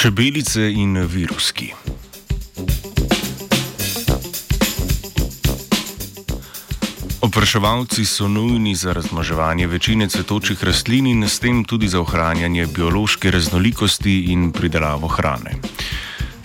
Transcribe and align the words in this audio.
Čebelice 0.00 0.70
in 0.72 0.96
viruski. 0.96 1.74
Opraševalci 7.20 8.04
so 8.04 8.28
nujni 8.28 8.74
za 8.74 8.92
razmnoževanje 8.92 9.66
večine 9.66 10.08
cvetočih 10.08 10.64
rastlin 10.64 11.06
in 11.06 11.28
s 11.28 11.38
tem 11.38 11.64
tudi 11.64 11.88
za 11.88 12.00
ohranjanje 12.00 12.66
biološke 12.66 13.30
raznolikosti 13.30 14.32
in 14.32 14.52
pridelavo 14.52 15.08
hrane. 15.08 15.60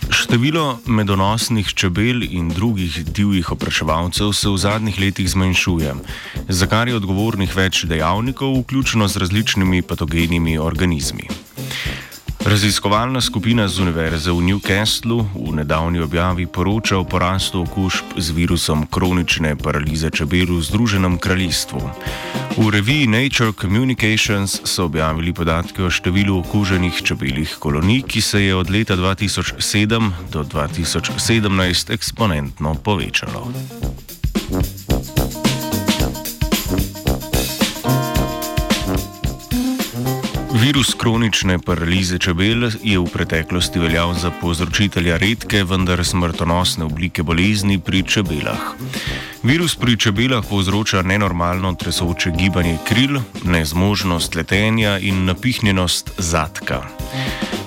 Število 0.09 0.79
medonosnih 0.85 1.73
čebel 1.73 2.23
in 2.23 2.49
drugih 2.49 3.05
divjih 3.05 3.51
opraševalcev 3.51 4.33
se 4.33 4.49
v 4.49 4.57
zadnjih 4.57 4.99
letih 4.99 5.29
zmanjšuje, 5.29 5.95
za 6.49 6.67
kar 6.67 6.87
je 6.87 6.95
odgovornih 6.95 7.55
več 7.55 7.85
dejavnikov, 7.87 8.59
vključno 8.59 9.07
z 9.07 9.17
različnimi 9.17 9.81
patogenimi 9.81 10.57
organizmi. 10.59 11.44
Raziskovalna 12.45 13.21
skupina 13.21 13.65
z 13.67 13.79
Univerze 13.81 14.29
v 14.29 14.37
Newcastlu 14.37 15.25
v 15.33 15.49
nedavni 15.49 15.97
objavi 15.97 16.45
poroča 16.45 17.01
o 17.01 17.03
porastu 17.03 17.65
okužb 17.65 18.21
z 18.21 18.29
virusom 18.37 18.85
kronične 18.85 19.57
paralize 19.57 20.13
čebel 20.13 20.53
v 20.53 20.61
Združenem 20.61 21.17
kraljestvu. 21.17 21.81
V 22.57 22.69
reviji 22.69 23.09
Nature 23.09 23.49
Communications 23.57 24.61
so 24.61 24.85
objavili 24.85 25.33
podatke 25.33 25.83
o 25.83 25.89
številu 25.89 26.45
okuženih 26.45 26.93
čebeljih 27.01 27.57
kolonij, 27.57 28.05
ki 28.05 28.21
se 28.21 28.45
je 28.45 28.53
od 28.53 28.69
leta 28.69 28.93
2007 28.93 30.29
do 30.29 30.45
2017 30.45 31.17
eksponentno 31.89 32.77
povečalo. 32.77 33.49
Virus 40.65 40.95
kronične 40.97 41.59
paralize 41.59 42.17
čebel 42.17 42.71
je 42.83 42.97
v 42.99 43.05
preteklosti 43.13 43.79
veljal 43.79 44.15
za 44.17 44.31
povzročitelja 44.41 45.17
redke, 45.21 45.61
vendar 45.63 46.01
smrtonosne 46.01 46.87
oblike 46.89 47.23
bolezni 47.23 47.77
pri 47.77 48.01
čebelah. 48.01 48.73
Virus 49.43 49.75
pri 49.75 49.93
čebelah 49.93 50.41
povzroča 50.49 51.03
nenormalno 51.05 51.75
tresoče 51.77 52.31
gibanje 52.33 52.79
kril, 52.87 53.21
nezmožnost 53.43 54.35
letenja 54.35 54.97
in 54.97 55.25
napihnjenost 55.29 56.11
zadka. 56.17 56.81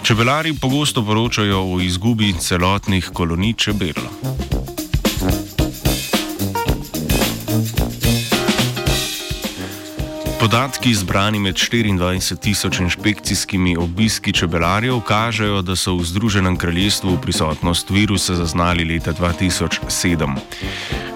Čebelari 0.02 0.58
pogosto 0.58 1.06
poročajo 1.06 1.62
o 1.74 1.80
izgubi 1.80 2.34
celotnih 2.34 3.10
kolonij 3.14 3.54
čebel. 3.54 4.02
Podatki 10.40 10.94
zbrani 10.94 11.38
med 11.38 11.56
24 11.56 12.36
tisoč 12.38 12.78
inšpekcijskimi 12.80 13.76
obiski 13.76 14.32
čebelarjev 14.32 15.00
kažejo, 15.00 15.62
da 15.62 15.76
so 15.76 15.96
v 15.98 16.04
Združenem 16.04 16.56
kraljestvu 16.56 17.18
prisotnost 17.22 17.90
virusa 17.90 18.34
zaznali 18.34 18.84
leta 18.84 19.12
2007. 19.12 20.36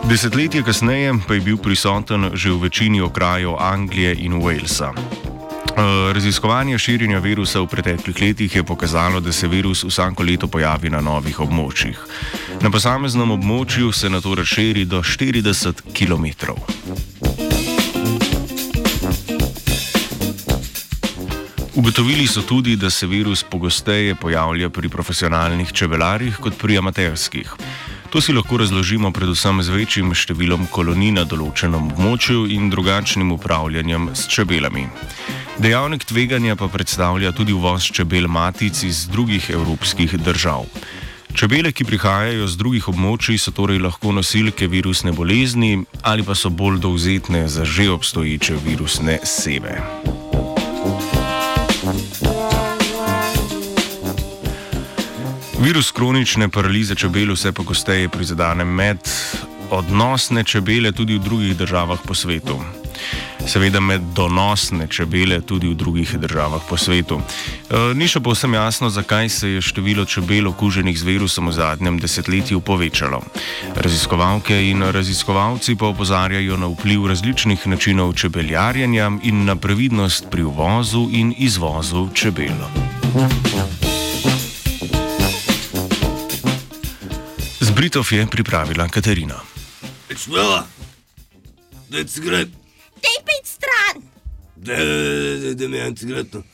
Desetletje 0.05 0.63
kasneje 0.63 1.15
pa 1.29 1.35
je 1.35 1.41
bil 1.41 1.57
prisoten 1.57 2.31
že 2.35 2.51
v 2.51 2.63
večini 2.67 3.01
okrajev 3.01 3.55
Anglije 3.59 4.17
in 4.19 4.43
Walesa. 4.43 4.91
Eh, 4.93 6.13
raziskovanje 6.13 6.79
širjenja 6.79 7.19
virusa 7.19 7.61
v 7.61 7.67
preteklih 7.67 8.21
letih 8.21 8.57
je 8.57 8.65
pokazalo, 8.65 9.21
da 9.21 9.33
se 9.33 9.49
virus 9.49 9.85
vsako 9.85 10.23
leto 10.23 10.49
pojavi 10.49 10.91
na 10.91 11.01
novih 11.01 11.41
območjih. 11.41 11.99
Na 12.61 12.71
posameznem 12.71 13.31
območju 13.31 13.93
se 13.93 14.11
na 14.11 14.21
to 14.21 14.35
razširi 14.35 14.85
do 14.85 15.03
40 15.03 15.83
km. 15.95 16.53
Ugotovili 21.75 22.27
so 22.27 22.43
tudi, 22.43 22.77
da 22.77 22.91
se 22.91 23.07
virus 23.07 23.43
pogosteje 23.43 24.15
pojavlja 24.15 24.69
pri 24.71 24.89
profesionalnih 24.89 25.73
čebelarjih 25.73 26.37
kot 26.37 26.59
pri 26.59 26.79
amaterskih. 26.79 27.55
To 28.11 28.21
si 28.21 28.33
lahko 28.33 28.59
razložimo 28.61 29.09
predvsem 29.11 29.63
z 29.65 29.73
večjim 29.73 30.13
številom 30.13 30.67
kolonij 30.69 31.15
na 31.17 31.25
določenem 31.25 31.89
območju 31.95 32.45
in 32.53 32.69
drugačnim 32.69 33.33
upravljanjem 33.33 34.11
s 34.13 34.29
čebelami. 34.29 34.85
Dejavnik 35.65 36.05
tveganja 36.05 36.59
pa 36.61 36.69
predstavlja 36.69 37.33
tudi 37.33 37.57
uvoz 37.57 37.89
čebel 37.89 38.29
matic 38.29 38.85
iz 38.85 39.07
drugih 39.09 39.49
evropskih 39.57 40.19
držav. 40.21 40.69
Čebele, 41.33 41.73
ki 41.73 41.89
prihajajo 41.89 42.53
z 42.53 42.61
drugih 42.61 42.93
območij, 42.93 43.41
so 43.41 43.57
torej 43.57 43.81
lahko 43.81 44.13
nosilke 44.13 44.69
virusne 44.69 45.17
bolezni 45.17 45.79
ali 46.05 46.21
pa 46.21 46.37
so 46.37 46.53
bolj 46.53 46.83
dovzetne 46.85 47.49
za 47.49 47.65
že 47.65 47.89
obstoječe 47.89 48.61
virusne 48.61 49.23
sebe. 49.25 49.81
Virus 55.63 55.91
kronične 55.91 56.49
paralize 56.49 56.95
čebel 56.95 57.33
vse 57.33 57.53
pogosteje 57.53 58.09
prizadene 58.09 58.65
med 58.65 58.99
odnosne 59.71 60.45
čebele 60.45 60.93
tudi 60.93 61.15
v 61.15 61.23
drugih 61.23 61.57
državah 61.57 61.99
po 62.07 62.15
svetu. 62.15 62.59
Seveda 63.47 63.81
med 63.81 64.01
donosne 64.15 64.89
čebele 64.91 65.41
tudi 65.41 65.69
v 65.69 65.75
drugih 65.75 66.19
državah 66.19 66.63
po 66.69 66.77
svetu. 66.77 67.21
E, 67.21 67.95
ni 67.95 68.09
še 68.11 68.21
povsem 68.21 68.55
jasno, 68.55 68.91
zakaj 68.91 69.29
se 69.29 69.51
je 69.51 69.63
število 69.63 70.05
čebel 70.05 70.51
okuženih 70.51 70.99
z 70.99 71.07
virusom 71.07 71.49
v 71.49 71.55
zadnjem 71.55 72.01
desetletju 72.03 72.61
povečalo. 72.61 73.23
Raziskovalke 73.77 74.59
in 74.71 74.83
raziskovalci 74.83 75.77
pa 75.79 75.93
opozarjajo 75.95 76.59
na 76.59 76.73
vpliv 76.75 77.07
različnih 77.07 77.67
načinov 77.67 78.15
čebeljarjenja 78.19 79.13
in 79.23 79.45
na 79.47 79.57
previdnost 79.57 80.27
pri 80.31 80.43
uvozu 80.43 81.07
in 81.13 81.35
izvozu 81.39 82.09
čebel. 82.15 82.59
Britov 87.83 88.07
je 88.13 88.23
pripravila 88.31 88.87
Katarina. 88.87 89.43
Šmela, 90.15 90.67
da 91.91 91.99
je 91.99 92.05
cigaret. 92.07 92.49
Tej 93.03 93.17
pet 93.27 93.43
stran. 93.43 94.03
Da, 94.57 94.77
da, 94.77 95.37
da, 95.43 95.55
da 95.55 95.69
mi 95.69 95.77
je 95.77 95.95
cigaretno. 95.97 96.43